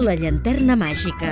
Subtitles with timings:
[0.00, 1.30] La llanterna màgica.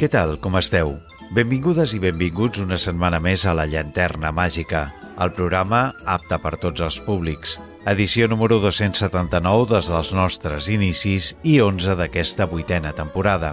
[0.00, 0.96] Què tal, com esteu?
[1.36, 4.88] Benvingudes i benvinguts una setmana més a La Llanterna Màgica,
[5.22, 7.60] el programa apte per tots els públics.
[7.92, 13.52] Edició número 279 des dels nostres inicis i 11 d'aquesta vuitena temporada.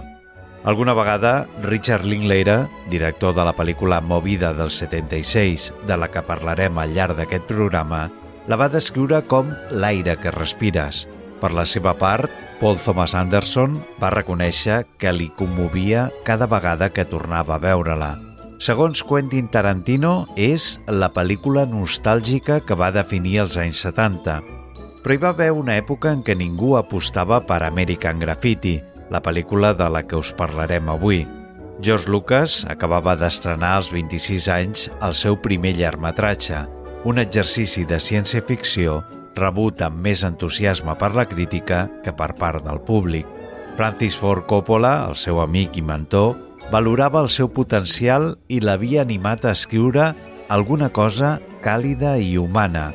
[0.66, 6.82] Alguna vegada, Richard Linklater, director de la pel·lícula Movida del 76, de la que parlarem
[6.82, 8.08] al llarg d'aquest programa,
[8.50, 11.06] la va descriure com l'aire que respires.
[11.38, 17.06] Per la seva part, Paul Thomas Anderson va reconèixer que li commovia cada vegada que
[17.06, 18.16] tornava a veure-la.
[18.58, 24.40] Segons Quentin Tarantino, és la pel·lícula nostàlgica que va definir els anys 70.
[25.04, 28.80] Però hi va haver una època en què ningú apostava per American Graffiti,
[29.14, 31.22] la pel·lícula de la que us parlarem avui.
[31.78, 36.64] George Lucas acabava d'estrenar als 26 anys el seu primer llargmetratge,
[37.06, 38.98] un exercici de ciència-ficció
[39.38, 43.26] rebut amb més entusiasme per la crítica que per part del públic.
[43.78, 46.34] Francis Ford Coppola, el seu amic i mentor,
[46.72, 50.12] valorava el seu potencial i l'havia animat a escriure
[50.48, 52.90] alguna cosa càlida i humana.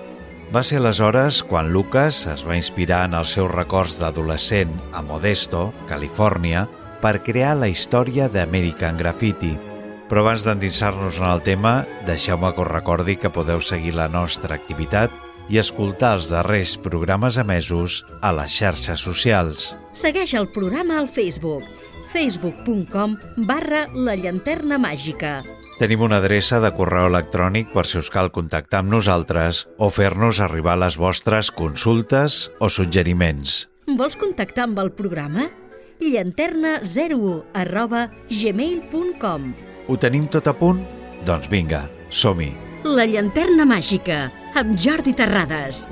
[0.53, 5.72] Va ser aleshores quan Lucas es va inspirar en els seus records d'adolescent a Modesto,
[5.89, 6.67] Califòrnia,
[7.02, 9.55] per crear la història d'American Graffiti.
[10.11, 14.53] Però abans d'endinsar-nos en el tema, deixeu-me que us recordi que podeu seguir la nostra
[14.53, 15.11] activitat
[15.49, 19.73] i escoltar els darrers programes emesos a les xarxes socials.
[19.94, 21.66] Segueix el programa al Facebook
[22.13, 23.17] facebook.com
[23.50, 25.41] barra la llanterna màgica.
[25.80, 30.39] Tenim una adreça de correu electrònic per si us cal contactar amb nosaltres o fer-nos
[30.39, 33.63] arribar les vostres consultes o suggeriments.
[33.89, 35.50] Vols contactar amb el programa?
[36.03, 39.53] llanterna01 arroba gmail.com
[39.88, 40.83] Ho tenim tot a punt?
[41.23, 42.52] Doncs vinga, som-hi!
[42.83, 45.88] La llanterna màgica, amb Jordi Terrades.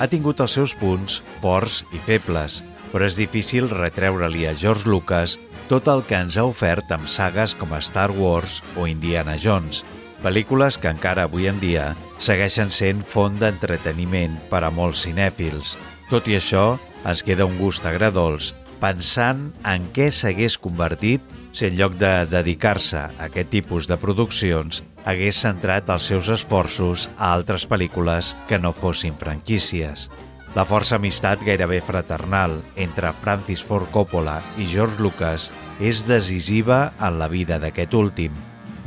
[0.00, 2.60] Ha tingut els seus punts forts i febles,
[2.92, 5.38] però és difícil retreure-li a George Lucas
[5.72, 9.84] tot el que ens ha ofert amb sagues com Star Wars o Indiana Jones,
[10.20, 15.78] pel·lícules que encara avui en dia segueixen sent font d'entreteniment per a molts cinèfils.
[16.12, 16.74] Tot i això,
[17.08, 22.98] ens queda un gust agradols pensant en què s'hagués convertit si en lloc de dedicar-se
[22.98, 28.72] a aquest tipus de produccions hagués centrat els seus esforços a altres pel·lícules que no
[28.76, 30.08] fossin franquícies.
[30.54, 37.20] La força amistat gairebé fraternal entre Francis Ford Coppola i George Lucas és decisiva en
[37.20, 38.34] la vida d'aquest últim.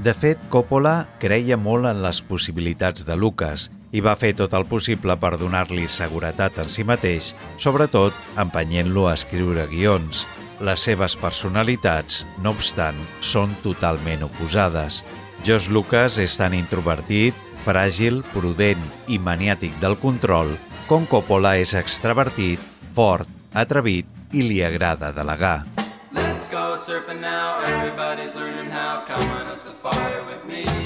[0.04, 4.66] De fet, Coppola creia molt en les possibilitats de Lucas i va fer tot el
[4.68, 7.32] possible per donar-li seguretat en si mateix,
[7.62, 10.26] sobretot empenyent-lo a escriure guions.
[10.64, 15.02] Les seves personalitats, no obstant, són totalment oposades.
[15.44, 17.36] Josh Lucas és tan introvertit,
[17.66, 18.80] fràgil, prudent
[19.12, 20.54] i maniàtic del control,
[20.88, 22.64] com Coppola és extravertit,
[22.96, 25.66] fort, atrevit i li agrada delegar.
[26.16, 27.60] Let's go surfing now.
[27.68, 29.04] Everybody's learning how.
[29.04, 30.83] Come on a safari with me.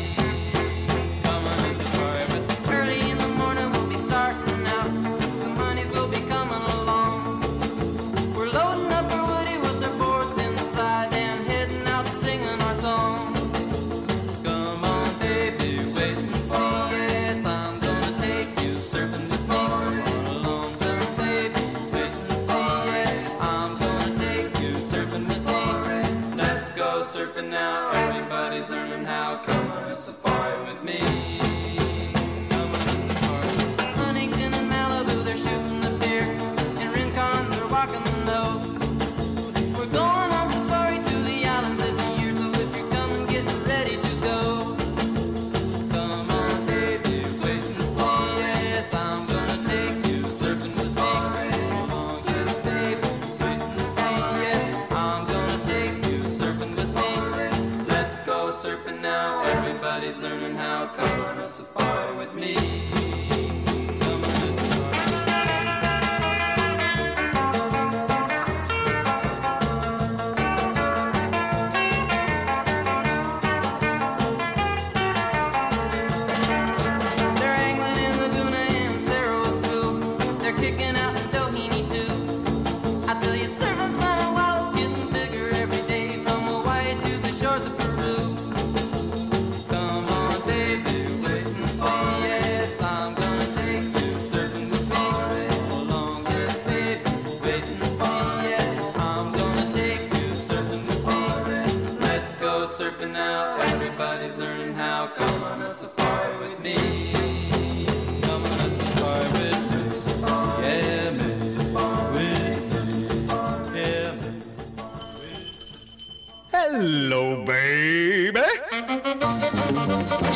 [116.89, 118.39] Hello, baby.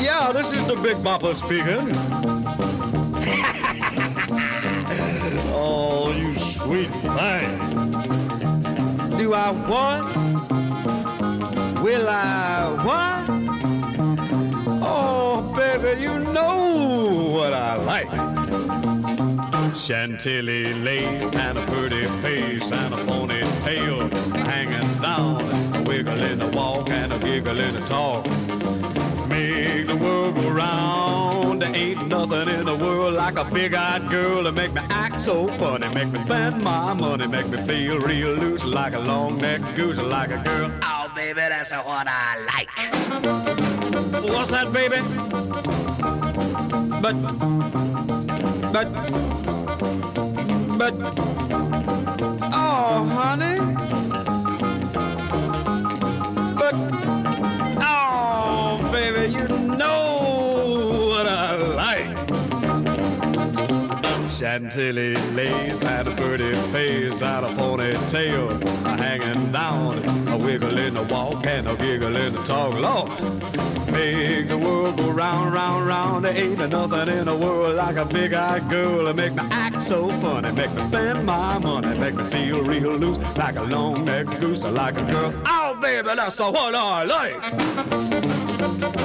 [0.04, 1.96] Yeah, this is the Big Bopper speaking.
[5.56, 7.58] oh, you sweet thing.
[9.18, 10.14] Do I want?
[11.82, 13.30] Will I want?
[14.84, 18.31] Oh, baby, you know what I like.
[19.82, 25.42] Chantilly lace and a pretty face and a ponytail hanging down,
[25.76, 28.24] a wiggle in the walk and a giggle in the talk.
[29.28, 31.64] Make the world go round.
[31.64, 35.48] There ain't nothing in the world like a big-eyed girl to make me act so
[35.48, 39.98] funny, make me spend my money, make me feel real loose like a long-necked goose,
[39.98, 40.72] like a girl.
[40.84, 42.70] Oh, baby, that's what I like.
[44.30, 45.02] What's that, baby?
[47.02, 47.16] But,
[48.72, 48.88] but,
[49.82, 50.94] but,
[52.54, 53.91] oh, honey.
[64.42, 68.60] Chantilly lace had a pretty face and a ponytail
[68.98, 70.00] hanging down,
[70.30, 72.74] a wiggle in the walk and a giggle in the talk.
[72.74, 73.12] Lord,
[73.92, 76.26] make the world go round, round, round.
[76.26, 80.10] There ain't nothing in the world like a big-eyed girl to make me act so
[80.14, 84.64] funny, make me spend my money, make me feel real loose like a long-necked goose,
[84.64, 85.36] like a girl.
[85.46, 87.44] Oh, baby, that's what I like.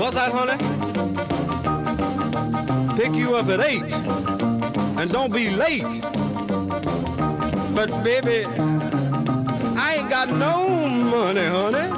[0.01, 0.57] What's that, honey?
[2.97, 4.56] Pick you up at eight
[4.99, 5.83] and don't be late.
[7.75, 8.47] But baby,
[9.77, 11.93] I ain't got no money, honey.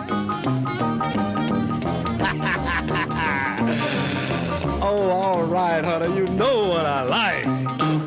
[4.83, 7.45] oh, all right, honey, you know what I like.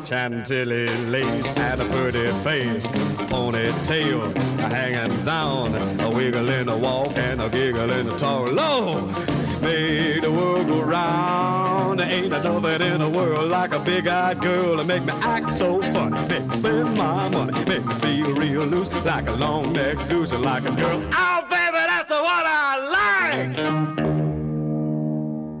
[0.06, 2.86] Chantilly lace and a pretty face,
[3.30, 8.50] ponytail hanging down, a wiggle in the walk and a giggle in the talk.
[8.52, 9.14] Lord,
[9.62, 12.00] make the world go round.
[12.00, 15.80] There ain't nothing in the world like a big-eyed girl to make me act so
[15.80, 20.32] funny, make me spend my money, make me feel real loose like a long-necked goose,
[20.32, 21.00] like a girl.
[21.14, 24.02] Oh, baby, that's what I like.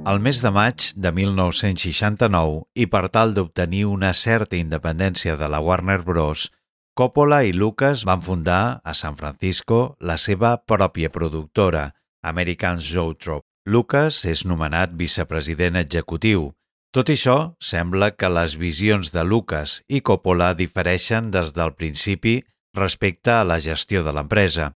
[0.04, 5.60] Al mes de maig de 1969, i per tal d'obtenir una certa independència de la
[5.62, 6.50] Warner Bros.,
[6.94, 13.51] Coppola i Lucas van fundar a San Francisco la seva pròpia productora, American Zoetrope.
[13.64, 16.48] Lucas és nomenat vicepresident executiu.
[16.90, 22.40] Tot i això, sembla que les visions de Lucas i Coppola difereixen des del principi
[22.74, 24.72] respecte a la gestió de l'empresa.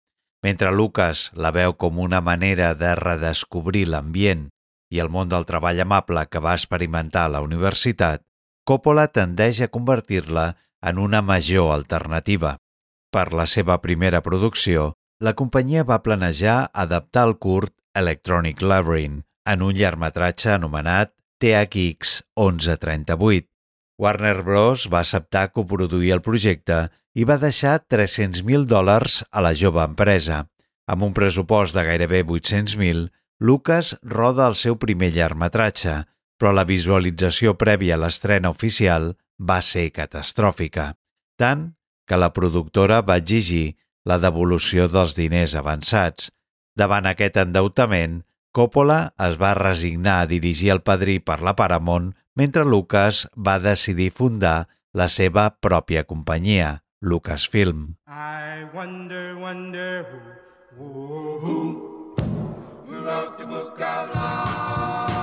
[0.47, 4.47] Mentre Lucas la veu com una manera de redescobrir l'ambient
[4.95, 8.23] i el món del treball amable que va experimentar a la universitat,
[8.63, 10.53] Coppola tendeix a convertir-la
[10.87, 12.55] en una major alternativa.
[13.11, 19.63] Per la seva primera producció, la companyia va planejar adaptar el curt Electronic Labyrinth en
[19.63, 23.49] un llargmetratge anomenat THX 1138.
[23.99, 24.89] Warner Bros.
[24.93, 30.43] va acceptar coproduir el projecte i va deixar 300.000 dòlars a la jove empresa.
[30.87, 33.09] Amb un pressupost de gairebé 800.000,
[33.41, 36.03] Lucas roda el seu primer llargmetratge,
[36.37, 40.93] però la visualització prèvia a l'estrena oficial va ser catastròfica,
[41.41, 41.73] tant
[42.09, 43.77] que la productora va exigir
[44.07, 46.31] la devolució dels diners avançats.
[46.77, 48.21] Davant aquest endeutament,
[48.53, 54.11] Coppola es va resignar a dirigir el padrí per la Paramount mentre Lucas va decidir
[54.13, 57.97] fundar la seva pròpia companyia, Lucasfilm.
[58.09, 60.05] I wonder, wonder
[60.77, 61.59] who, who, who,
[62.87, 65.16] who wrote the book of love.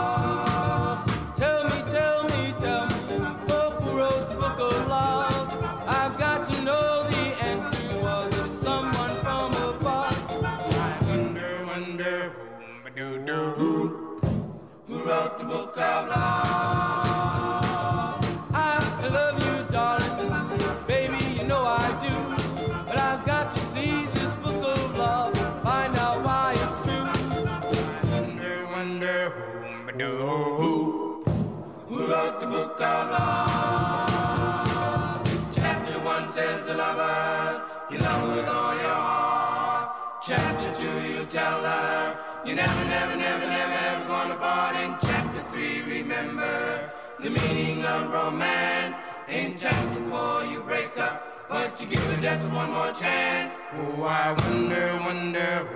[48.34, 48.98] Romance.
[49.28, 53.60] In chapter four, you break up, but you give her just one more chance.
[53.76, 55.68] Oh, I wonder, wonder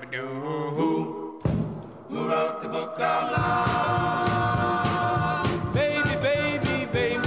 [0.00, 0.26] who, do,
[0.76, 1.40] who,
[2.08, 4.64] who wrote the book of love?
[5.74, 7.22] Baby, baby, baby,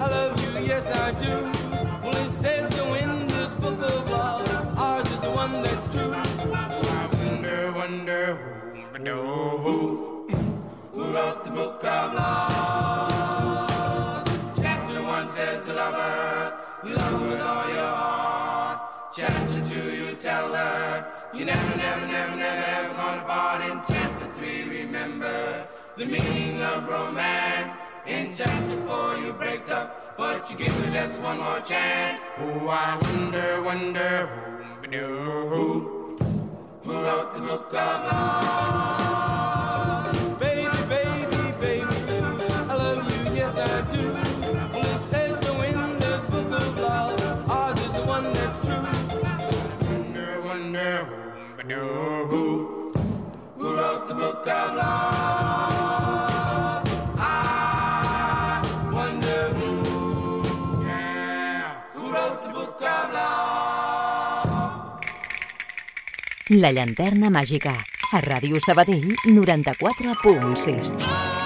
[0.00, 1.50] I love you, yes I do.
[2.02, 6.12] Well, it says so in this book of love, ours is the one that's true.
[6.14, 6.16] I
[7.74, 8.36] wonder,
[8.92, 10.28] wonder who, who,
[10.92, 12.81] who wrote the book of love?
[26.04, 27.76] The meaning of romance.
[28.06, 32.20] In chapter four, you break up, but you give her just one more chance.
[32.38, 34.26] Oh, I wonder, wonder
[34.90, 36.16] who, who,
[36.82, 39.11] who wrote the book of love?
[66.60, 67.72] La llanterna màgica.
[68.12, 71.41] A Ràdio Sabadell 94.6.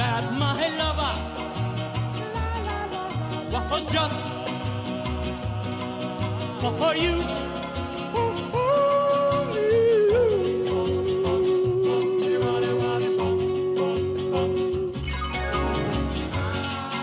[0.00, 1.14] that my lover
[3.52, 4.18] was just
[6.60, 7.16] for you.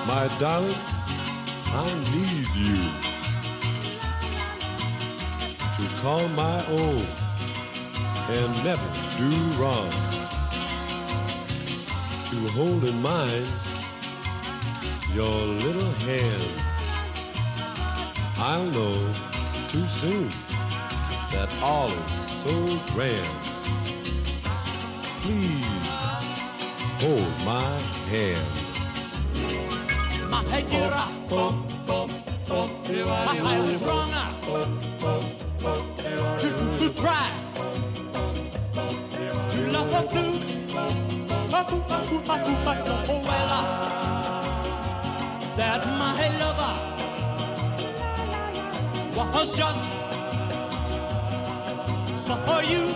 [0.08, 0.82] My darling,
[1.84, 2.78] I need you
[5.78, 7.06] to call my own
[8.38, 8.90] and never
[9.20, 9.30] do
[9.62, 10.07] wrong.
[12.58, 13.46] Hold in mine
[15.14, 16.54] your little hand.
[18.40, 19.14] I'll know
[19.70, 20.30] too soon
[21.30, 23.28] that all is so grand.
[25.22, 25.66] Please
[26.98, 27.78] hold my
[28.10, 28.48] hand.
[30.28, 31.12] My head get up.
[32.50, 34.07] I was wrong
[41.58, 41.66] But
[42.86, 43.66] no, well, uh,
[45.58, 46.76] that my lover
[49.18, 49.82] was just
[52.46, 52.94] for you.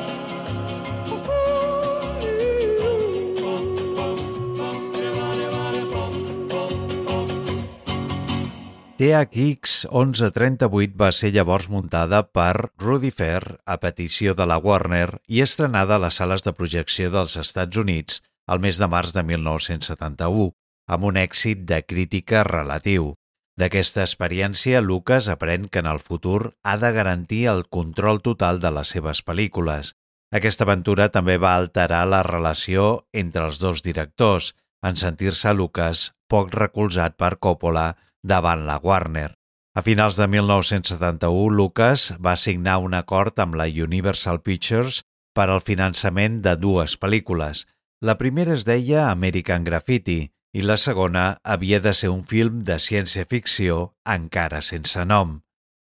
[9.01, 15.41] THX 1138 va ser llavors muntada per Rudy Fair a petició de la Warner i
[15.41, 20.51] estrenada a les sales de projecció dels Estats Units el mes de març de 1971,
[20.87, 23.13] amb un èxit de crítica relatiu.
[23.59, 28.71] D'aquesta experiència, Lucas aprèn que en el futur ha de garantir el control total de
[28.71, 29.93] les seves pel·lícules.
[30.31, 36.55] Aquesta aventura també va alterar la relació entre els dos directors, en sentir-se Lucas poc
[36.55, 37.91] recolzat per Coppola
[38.23, 39.31] davant la Warner.
[39.75, 45.03] A finals de 1971, Lucas va signar un acord amb la Universal Pictures
[45.35, 47.67] per al finançament de dues pel·lícules.
[48.01, 52.79] La primera es deia American Graffiti i la segona havia de ser un film de
[52.81, 53.75] ciència-ficció
[54.13, 55.35] encara sense nom.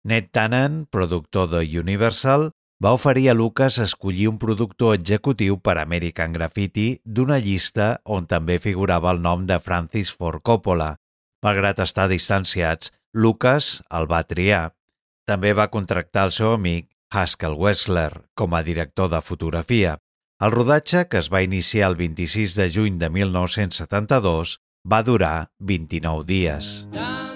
[0.04, 2.50] Ned Tannen, productor de Universal,
[2.84, 8.60] va oferir a Lucas escollir un productor executiu per American Graffiti d'una llista on també
[8.60, 10.98] figurava el nom de Francis Ford Coppola.
[11.48, 14.74] Malgrat estar distanciats, Lucas el va triar.
[15.24, 19.96] També va contractar el seu amic Haskell Wessler com a director de fotografia.
[20.42, 24.58] El rodatge, que es va iniciar el 26 de juny de 1972,
[24.92, 26.72] va durar 29 dies.
[26.96, 27.31] Dum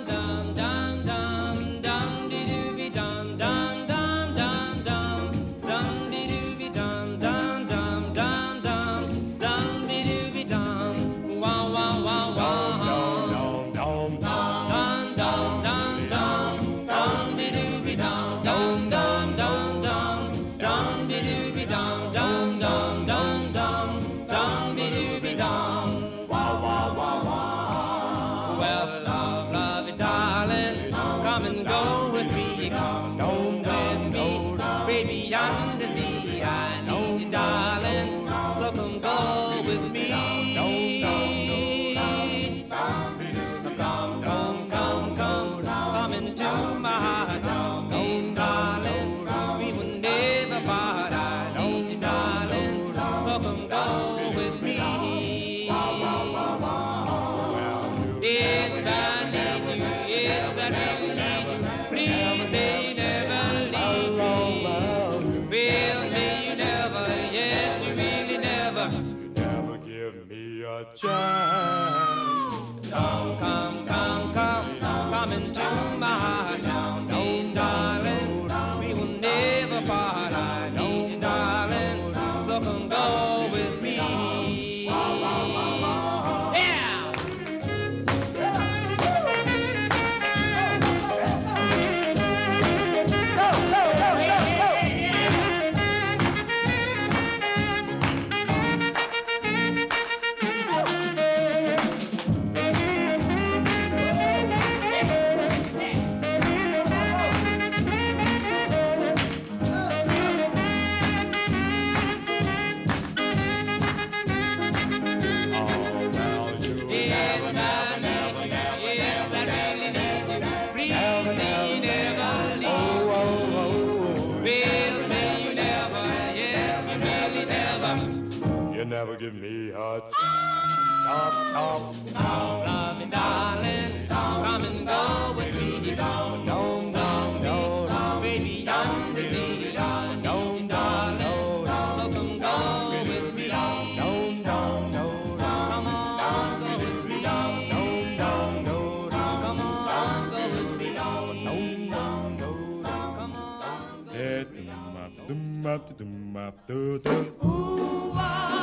[157.43, 158.54] Ooh, wow.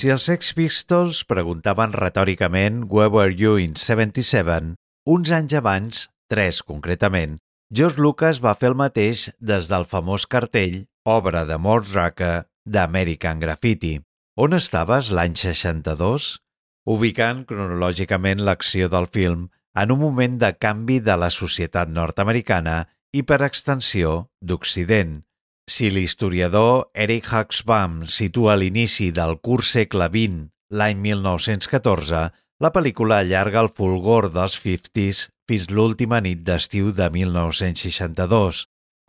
[0.00, 4.70] Si els Sex Pistols preguntaven retòricament Where were you in 77,
[5.12, 5.98] uns anys abans,
[6.32, 7.34] tres concretament,
[7.68, 11.92] George Lucas va fer el mateix des del famós cartell, obra de Mort
[12.64, 14.00] d'American Graffiti.
[14.40, 16.30] On estaves l'any 62?
[16.88, 23.20] Ubicant cronològicament l'acció del film en un moment de canvi de la societat nord-americana i,
[23.20, 25.18] per extensió, d'Occident–
[25.70, 32.22] si l'historiador Eric Huxbaum situa l'inici del curs segle XX, l'any 1914,
[32.60, 38.64] la pel·lícula allarga el fulgor dels 50s fins l'última nit d'estiu de 1962.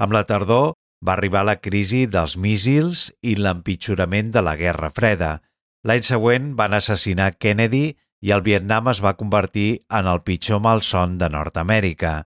[0.06, 5.34] Amb la tardor va arribar la crisi dels míssils i l'empitjorament de la Guerra Freda.
[5.82, 7.88] L'any següent van assassinar Kennedy
[8.21, 12.19] i el Vietnam es va convertir en el pitjor malson de Nord-Amèrica.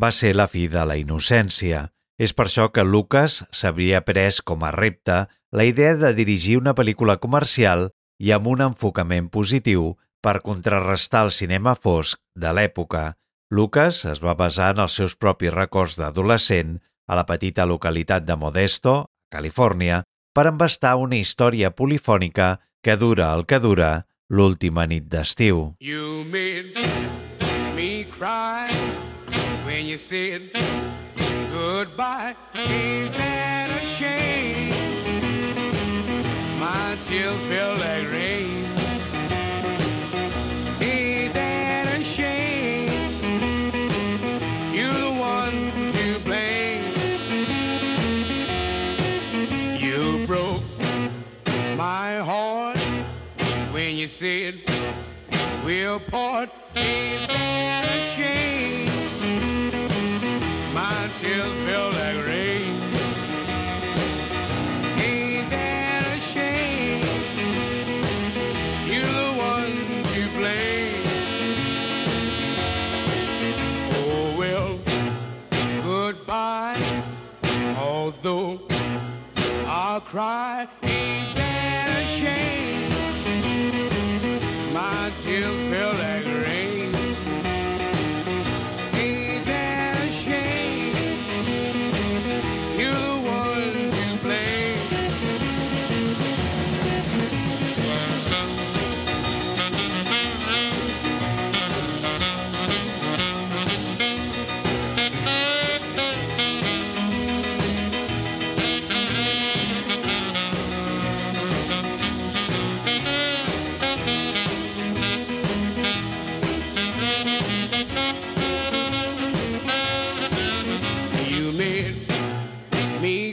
[0.00, 1.90] Va ser la fi de la innocència.
[2.18, 6.74] És per això que Lucas s'havia pres com a repte la idea de dirigir una
[6.78, 7.88] pel·lícula comercial
[8.22, 13.14] i amb un enfocament positiu per contrarrestar el cinema fosc de l'època.
[13.50, 18.36] Lucas es va basar en els seus propis records d'adolescent a la petita localitat de
[18.36, 18.94] Modesto,
[19.30, 20.02] Califòrnia,
[20.34, 25.74] per embastar una història polifònica que dura el que dura l'última nit d'estiu.
[25.80, 26.74] You made
[27.74, 28.70] me cry
[29.66, 30.50] when you said
[31.64, 32.36] goodbye.
[32.54, 34.68] Ain't that a shame?
[36.60, 38.64] My tears feel like rain.
[40.82, 42.90] Ain't that a shame?
[44.76, 45.58] You're the one
[45.96, 46.84] to blame.
[49.84, 50.68] You broke
[51.86, 52.78] my heart
[53.72, 54.54] when you said
[55.64, 56.50] we'll part.
[56.76, 58.53] Ain't that a shame?
[61.74, 62.74] Feel like rain.
[65.06, 67.02] Ain't that a shame?
[68.90, 69.76] You're the one
[70.12, 71.02] to blame.
[73.98, 74.70] Oh well,
[75.82, 76.84] goodbye.
[77.76, 78.60] Although
[79.66, 82.92] I'll cry, ain't that a shame?
[84.72, 86.13] My tears feel like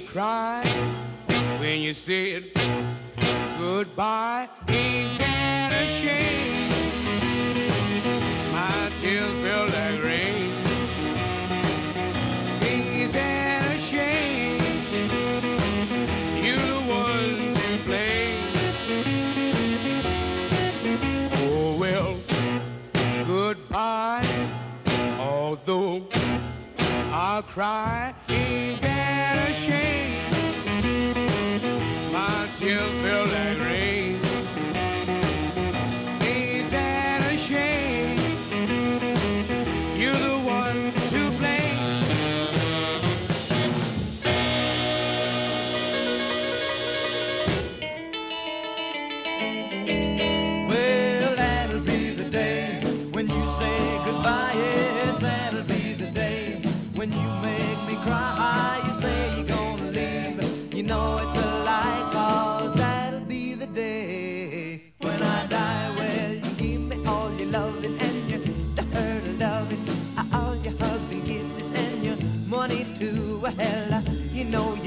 [0.01, 0.63] cry
[1.59, 2.51] when you said
[3.57, 4.49] goodbye.
[4.67, 6.69] Ain't that a shame?
[8.51, 10.49] My tears feel like rain.
[13.13, 14.61] A shame?
[16.43, 18.43] You're the one to blame.
[21.33, 22.17] Oh well,
[23.25, 24.25] goodbye.
[25.19, 26.07] Although
[27.11, 28.90] I'll cry, ain't
[29.61, 30.17] shame?
[32.11, 33.80] My tears feel like rain.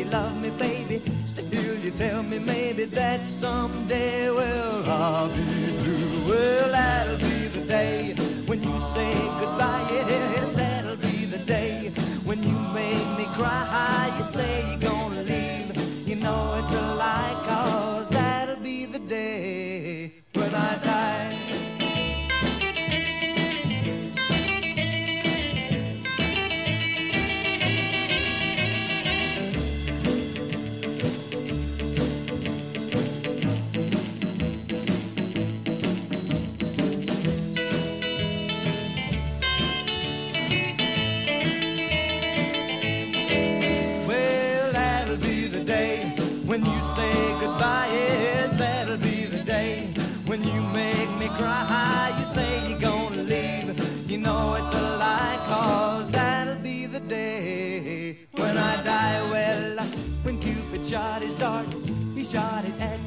[0.05, 0.99] You love me, baby.
[1.27, 5.43] Still, you tell me maybe that someday, well, I'll be
[5.83, 6.31] through.
[6.31, 8.15] Well, that'll be the day
[8.47, 9.87] when you say goodbye.
[9.91, 11.91] Yes, that'll be the day
[12.25, 14.13] when you make me cry.
[14.19, 15.04] You say you're gonna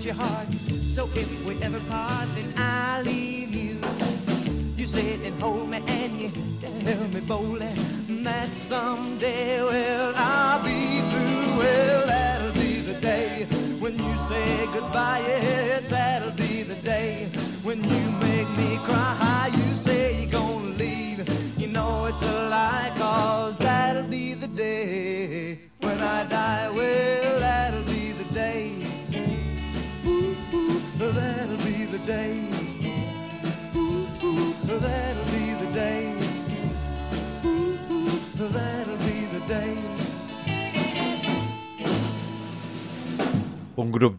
[0.08, 0.48] your heart.
[0.96, 3.76] So if we ever part, then I'll leave you.
[4.78, 7.74] You sit and hold me and you tell me boldly
[8.24, 9.87] that someday, well,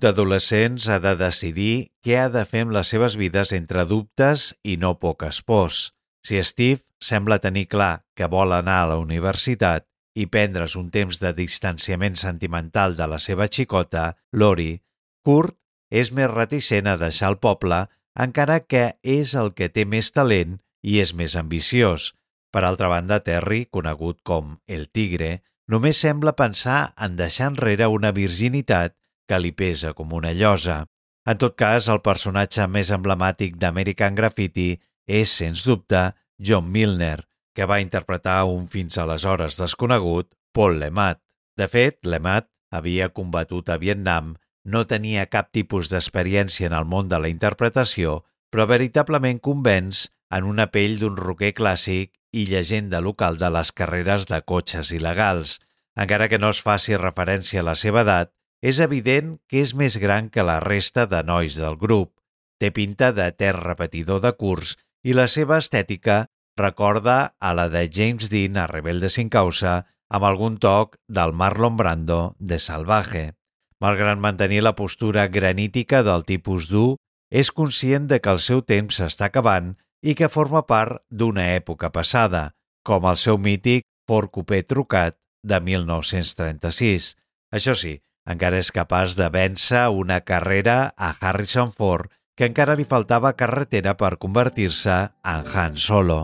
[0.02, 4.76] d'adolescents ha de decidir què ha de fer amb les seves vides entre dubtes i
[4.80, 5.92] no poques pors.
[6.26, 9.86] Si Steve sembla tenir clar que vol anar a la universitat
[10.18, 14.82] i prendre's un temps de distanciament sentimental de la seva xicota, Lori,
[15.24, 15.56] Kurt
[15.90, 17.84] és més reticent a deixar el poble
[18.18, 22.12] encara que és el que té més talent i és més ambiciós.
[22.50, 28.10] Per altra banda, Terry, conegut com el Tigre, només sembla pensar en deixar enrere una
[28.16, 28.96] virginitat
[29.28, 30.86] que li pesa com una llosa.
[31.28, 34.70] En tot cas, el personatge més emblemàtic d'American Graffiti
[35.06, 36.08] és, sens dubte,
[36.40, 37.20] John Milner,
[37.54, 41.20] que va interpretar un fins aleshores desconegut Paul Lemat.
[41.58, 47.08] De fet, Lemat havia combatut a Vietnam, no tenia cap tipus d'experiència en el món
[47.08, 53.38] de la interpretació, però veritablement convenç en una pell d'un roquer clàssic i llegenda local
[53.40, 55.58] de les carreres de cotxes il·legals.
[55.96, 58.32] Encara que no es faci referència a la seva edat,
[58.62, 62.12] és evident que és més gran que la resta de nois del grup.
[62.58, 64.74] Té pinta de ter repetidor de curs
[65.06, 66.26] i la seva estètica
[66.58, 71.76] recorda a la de James Dean a Rebelde sin causa amb algun toc del Marlon
[71.76, 73.34] Brando de Salvaje.
[73.78, 76.96] Malgrat mantenir la postura granítica del tipus dur,
[77.30, 81.92] és conscient de que el seu temps s'està acabant i que forma part d'una època
[81.94, 82.50] passada,
[82.82, 87.12] com el seu mític Ford Coupé trucat de 1936.
[87.54, 92.84] Això sí, encara és capaç de vèncer una carrera a Harrison Ford que encara li
[92.86, 94.98] faltava carretera per convertir-se
[95.32, 96.20] en Han Solo.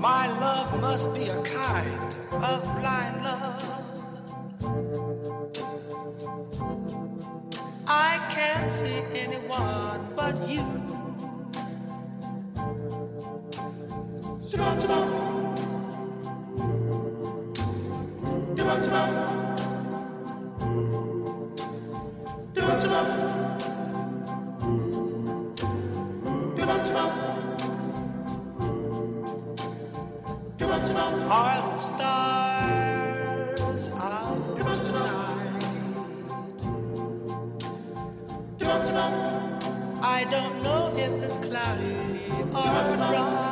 [0.00, 3.60] My love must be a kind of blind love.
[7.86, 10.64] I can't see anyone but you.
[22.68, 22.72] I
[40.28, 41.94] don't know if it's cloudy
[42.52, 43.45] or bright.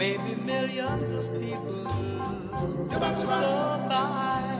[0.00, 1.84] Maybe millions of people
[2.94, 4.59] go by,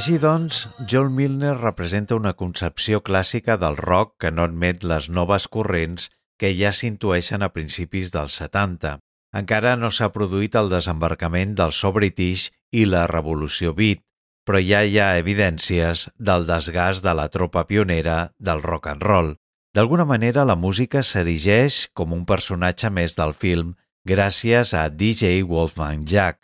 [0.00, 5.44] Així doncs, John Milner representa una concepció clàssica del rock que no admet les noves
[5.56, 6.06] corrents
[6.40, 8.94] que ja s'intueixen a principis dels 70.
[9.42, 14.00] Encara no s'ha produït el desembarcament del so british i la revolució beat,
[14.48, 19.34] però ja hi ha evidències del desgast de la tropa pionera del rock and roll.
[19.76, 23.76] D'alguna manera, la música s'erigeix com un personatge més del film
[24.08, 26.40] gràcies a DJ Wolfgang Jack,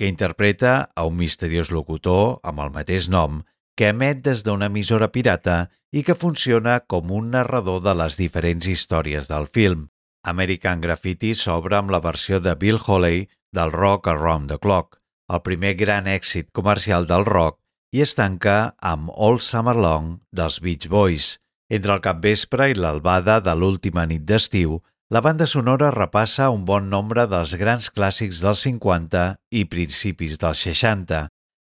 [0.00, 3.42] que interpreta a un misteriós locutor amb el mateix nom
[3.76, 5.56] que emet des d'una emissora pirata
[5.92, 9.82] i que funciona com un narrador de les diferents històries del film.
[10.24, 14.96] American Graffiti s'obre amb la versió de Bill Holey del Rock Around the Clock,
[15.28, 17.60] el primer gran èxit comercial del rock,
[17.92, 21.34] i es tanca amb All Summer Long dels Beach Boys.
[21.68, 26.84] Entre el capvespre i l'albada de l'última nit d'estiu, la banda sonora repassa un bon
[26.86, 31.24] nombre dels grans clàssics dels 50 i principis dels 60,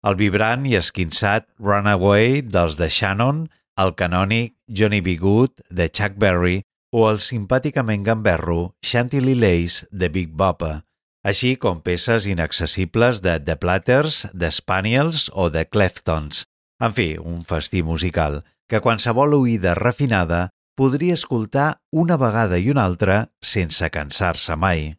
[0.09, 3.43] el vibrant i esquinçat Runaway dels The Shannon,
[3.77, 5.13] el canònic Johnny B.
[5.21, 10.81] Good de Chuck Berry o el simpàticament gamberro Chantilly Lace de Big Bopper,
[11.21, 16.47] així com peces inaccessibles de The Platters, The Spaniels o The Cleftons.
[16.81, 22.83] En fi, un festí musical que qualsevol oïda refinada podria escoltar una vegada i una
[22.83, 24.93] altra sense cansar-se mai.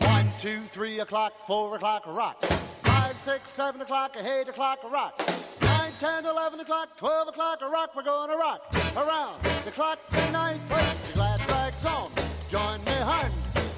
[0.00, 2.44] One, two, three o'clock, four o'clock, rock.
[2.82, 5.20] Five, six, seven o'clock, eight o'clock, rock.
[5.60, 7.94] Nine, ten, eleven o'clock, twelve o'clock, rock.
[7.94, 10.60] We're gonna rock around the clock tonight.
[10.68, 12.08] Put your glad rags on.
[12.50, 13.30] Join me, hun.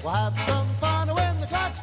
[0.03, 1.75] We'll have some fun when the clock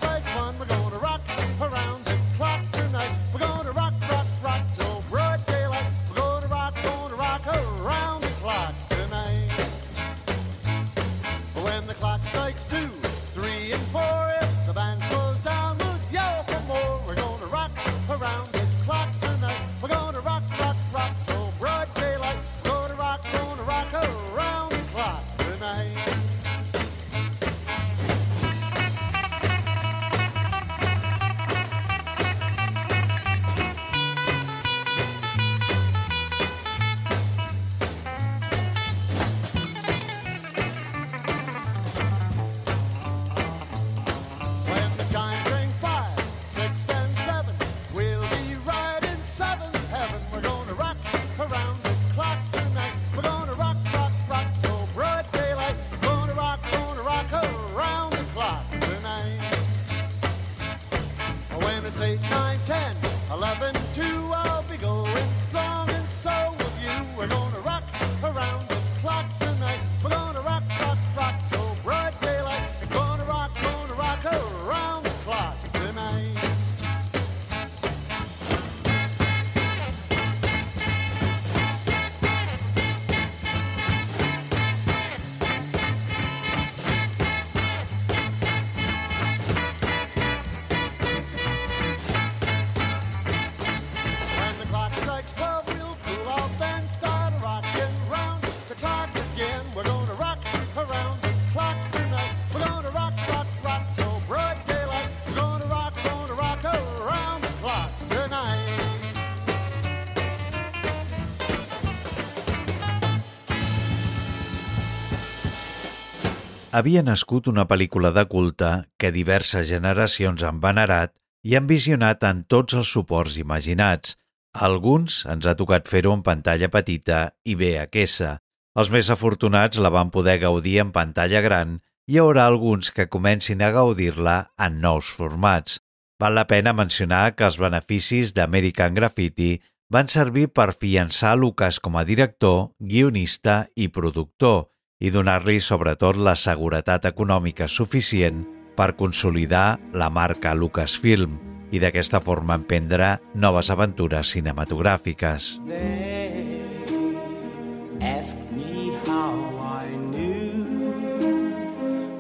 [116.78, 118.70] havia nascut una pel·lícula de culte
[119.02, 121.12] que diverses generacions han venerat
[121.42, 124.14] i han visionat en tots els suports imaginats.
[124.54, 128.30] A alguns ens ha tocat fer-ho en pantalla petita i VHS.
[128.78, 133.08] Els més afortunats la van poder gaudir en pantalla gran i hi haurà alguns que
[133.10, 135.80] comencin a gaudir-la en nous formats.
[136.18, 139.58] Val la pena mencionar que els beneficis d'American Graffiti
[139.90, 144.66] van servir per fiançar Lucas com a director, guionista i productor
[144.98, 148.42] i donar-li sobretot la seguretat econòmica suficient
[148.78, 151.38] per consolidar la marca Lucasfilm
[151.70, 155.58] i d'aquesta forma emprendre noves aventures cinematogràfiques.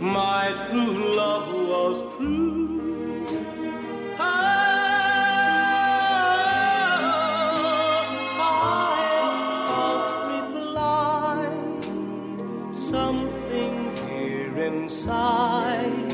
[0.00, 2.47] My true love was true.
[14.88, 16.10] Inside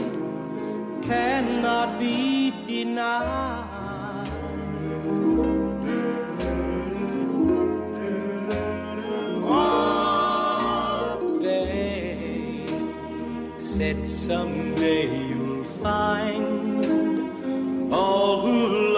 [1.00, 4.26] cannot be denied.
[11.40, 12.66] They
[13.60, 16.84] said someday you'll find
[17.94, 18.93] all who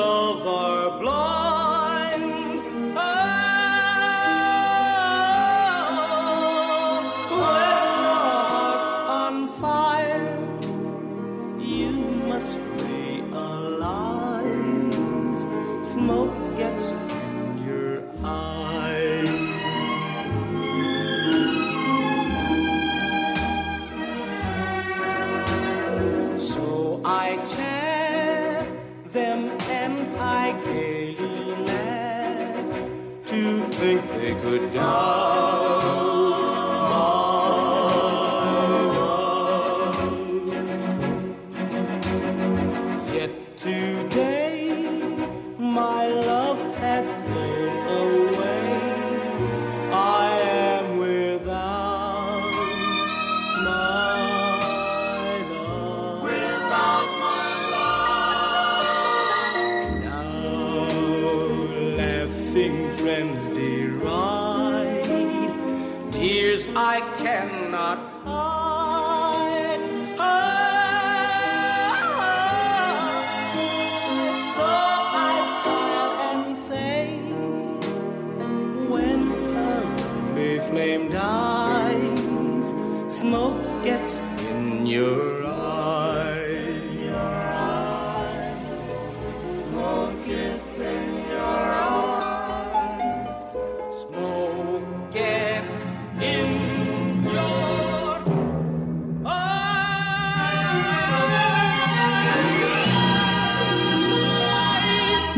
[33.87, 35.66] think they could doubt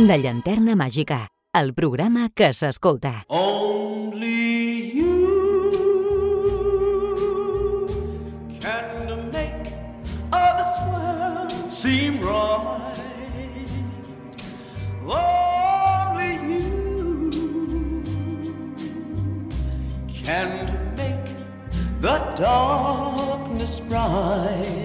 [0.08, 1.16] La llanterna màgica,
[1.52, 3.26] el programa que s'escolta.
[3.28, 6.30] Only you
[8.58, 9.74] can make
[10.32, 13.68] all this world seem right.
[15.04, 18.00] Only you
[20.24, 20.50] can
[20.96, 21.36] make
[22.00, 24.77] the darkness bright.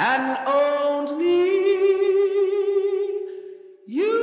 [0.00, 1.44] And only
[3.86, 4.16] you.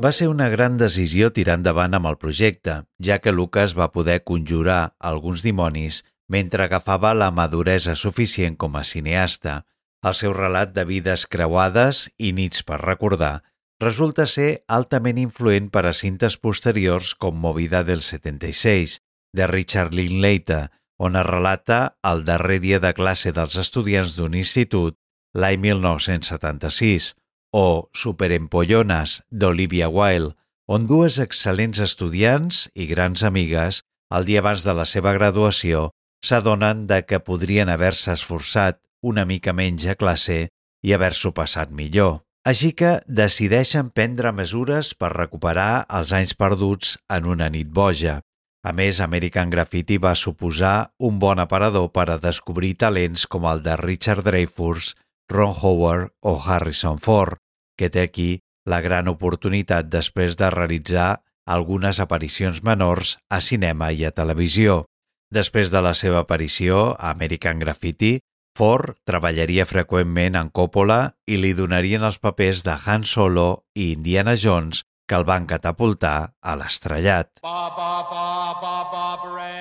[0.00, 4.22] Va ser una gran decisió tirar endavant amb el projecte, ja que Lucas va poder
[4.24, 9.62] conjurar alguns dimonis mentre agafava la maduresa suficient com a cineasta.
[10.04, 13.40] El seu relat de vides creuades i nits per recordar
[13.80, 19.00] resulta ser altament influent per a cintes posteriors com Movida del 76,
[19.32, 20.68] de Richard Linklater,
[21.00, 24.98] on es relata el darrer dia de classe dels estudiants d'un institut
[25.32, 27.14] l'any 1976,
[27.56, 30.36] o Superempollones d'Olivia Wilde,
[30.68, 33.80] on dues excel·lents estudiants i grans amigues,
[34.14, 35.88] el dia abans de la seva graduació,
[36.22, 40.50] s'adonen de que podrien haver-se esforçat una mica menys a classe
[40.84, 42.20] i haver-s'ho passat millor.
[42.40, 48.20] Així que decideixen prendre mesures per recuperar els anys perduts en una nit boja.
[48.64, 53.60] A més, American Graffiti va suposar un bon aparador per a descobrir talents com el
[53.64, 54.94] de Richard Dreyfuss,
[55.28, 57.36] Ron Howard o Harrison Ford,
[57.76, 64.04] que té aquí la gran oportunitat després de realitzar algunes aparicions menors a cinema i
[64.04, 64.84] a televisió.
[65.32, 68.18] Després de la seva aparició a American Graffiti,
[68.58, 74.36] Ford treballaria freqüentment en Coppola i li donarien els papers de Han Solo i Indiana
[74.36, 77.42] Jones que el van catapultar a l'estrellat.
[77.42, 78.28] Ba ba ba
[78.62, 79.59] ba ba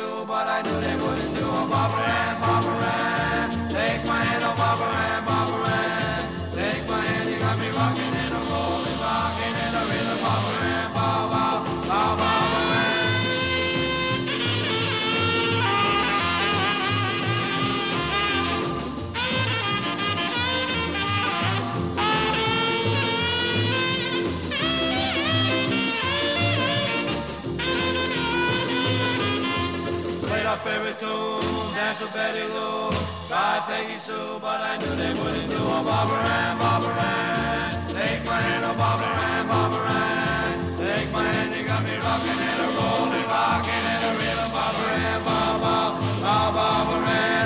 [0.00, 1.69] But I knew they wouldn't do
[30.64, 31.40] favorite tune,
[31.72, 32.92] danced with Betty Lou.
[33.28, 37.08] Tried Peggy Sue, but I knew they wouldn't do a Barbara Ann, Barbara.
[37.96, 40.00] Take my hand, oh Barbara Ann, Barbara.
[40.76, 44.92] Take my hand, you got me rocking and a rolling, rocking and a rhythm, Barbara
[45.08, 45.76] Ann, ba ba
[46.24, 47.39] ba Barbara Ann,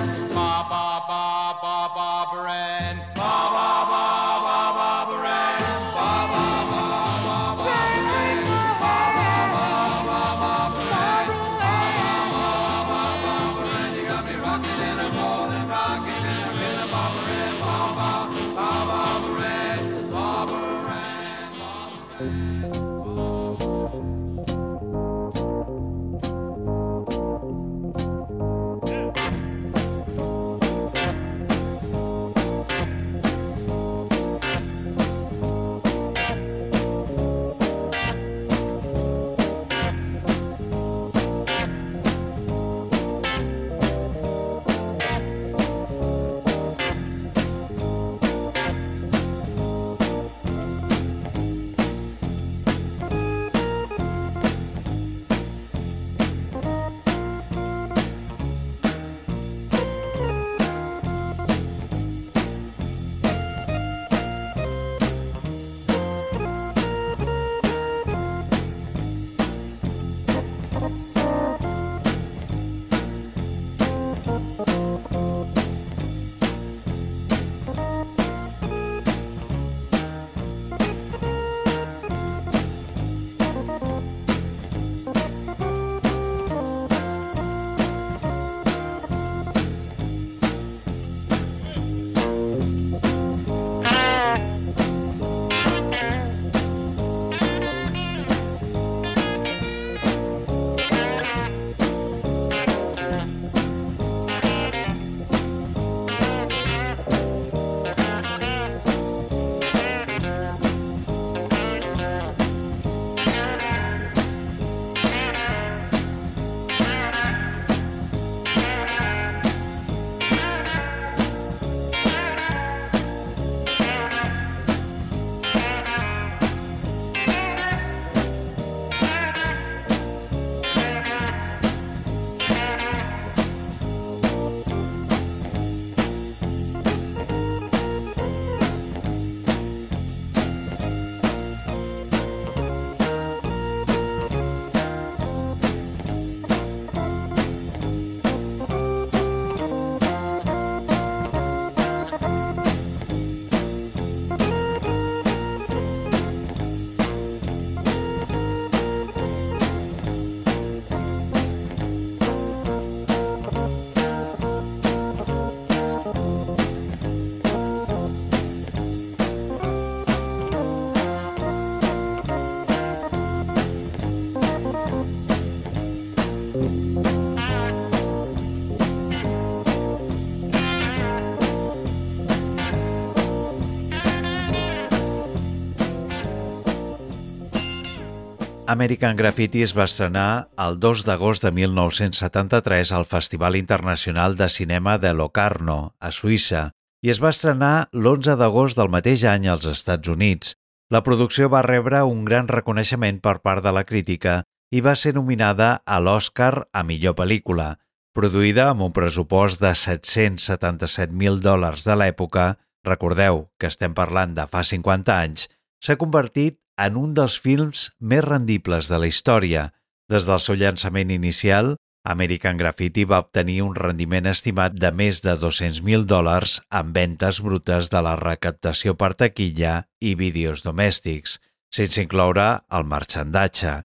[188.75, 194.97] American Graffiti es va estrenar el 2 d'agost de 1973 al Festival Internacional de Cinema
[194.99, 196.73] de Locarno, a Suïssa,
[197.07, 200.57] i es va estrenar l'11 d'agost del mateix any als Estats Units.
[200.91, 204.41] La producció va rebre un gran reconeixement per part de la crítica
[204.75, 207.69] i va ser nominada a l'Oscar a millor pel·lícula,
[208.11, 214.67] produïda amb un pressupost de 777.000 dòlars de l'època, recordeu que estem parlant de fa
[214.67, 215.47] 50 anys,
[215.79, 219.71] s'ha convertit en un dels films més rendibles de la història.
[220.11, 225.33] Des del seu llançament inicial, American Graffiti va obtenir un rendiment estimat de més de
[225.41, 231.39] 200.000 dòlars en ventes brutes de la recaptació per taquilla i vídeos domèstics,
[231.73, 233.81] sense incloure el marxandatge.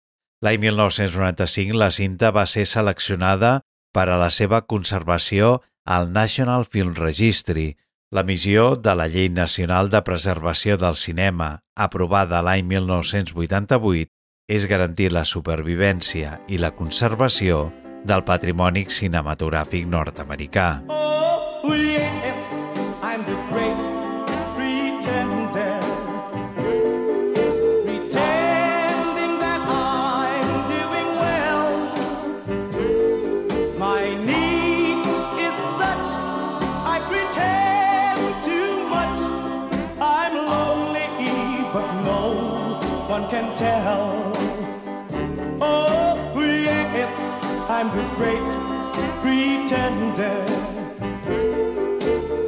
[0.44, 3.60] L'any 1995 la cinta va ser seleccionada
[3.92, 7.74] per a la seva conservació al National Film Registry,
[8.10, 14.12] la missió de la Llei Nacional de Preservació del Cinema, aprovada l'any 1988,
[14.46, 17.72] és garantir la supervivència i la conservació
[18.06, 20.68] del patrimoni cinematogràfic nord-americà.
[20.86, 21.85] Oh, yes,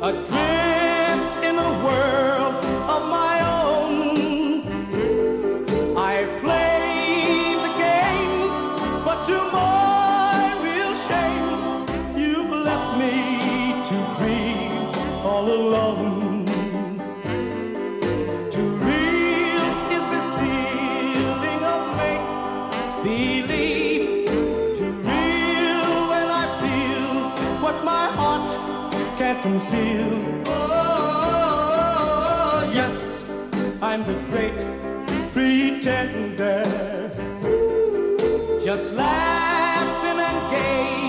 [0.09, 0.68] a dream.
[29.19, 30.23] Can't conceal.
[30.47, 30.71] Oh,
[32.73, 33.25] yes,
[33.83, 34.57] I'm the great
[35.33, 36.63] pretender.
[38.63, 41.08] Just laughing and gay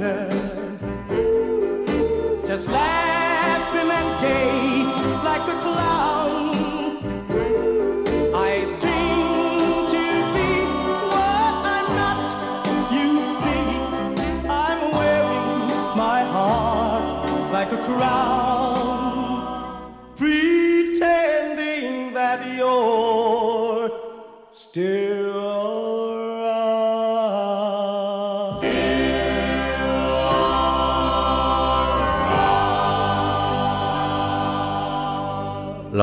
[0.00, 0.29] later.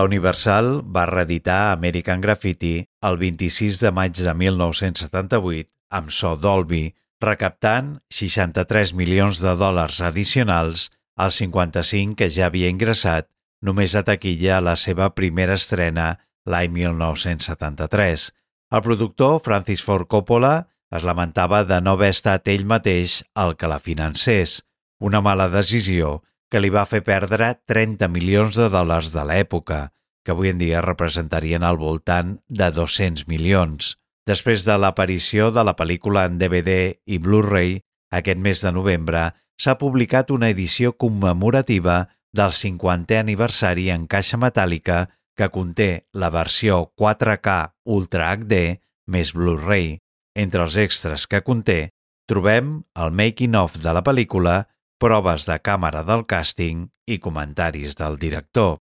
[0.08, 2.76] Universal va reeditar American Graffiti
[3.10, 5.68] el 26 de maig de 1978
[6.00, 13.28] amb so Dolby, recaptant 63 milions de dòlars addicionals als 55 que ja havia ingressat
[13.68, 16.14] només a taquilla a la seva primera estrena
[16.46, 18.30] l'any 1973.
[18.72, 23.68] El productor Francis Ford Coppola es lamentava de no haver estat ell mateix el que
[23.68, 24.62] la financés,
[25.00, 29.88] una mala decisió que li va fer perdre 30 milions de dòlars de l'època,
[30.28, 33.94] que avui en dia representarien al voltant de 200 milions.
[34.28, 37.78] Després de l'aparició de la pel·lícula en DVD i Blu-ray,
[38.12, 39.22] aquest mes de novembre
[39.56, 45.06] s'ha publicat una edició commemorativa del 50è aniversari en caixa metàl·lica
[45.40, 47.56] que conté la versió 4K
[47.96, 49.96] Ultra HD més Blu-ray.
[50.36, 51.94] Entre els extras que conté
[52.28, 54.66] trobem el making-of de la pel·lícula,
[55.00, 58.76] proves de càmera del càsting i comentaris del director.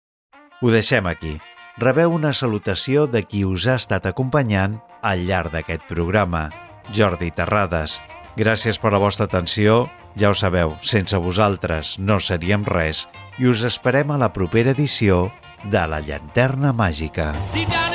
[0.62, 1.36] Ho deixem aquí.
[1.78, 6.48] Rebeu una salutació de qui us ha estat acompanyant al llarg d'aquest programa,
[6.96, 8.00] Jordi Terrades.
[8.40, 9.86] Gràcies per la vostra atenció.
[10.16, 13.04] Ja ho sabeu, sense vosaltres no seríem res
[13.36, 15.28] i us esperem a la propera edició
[15.68, 17.34] de La Llanterna Màgica.
[17.52, 17.95] Deep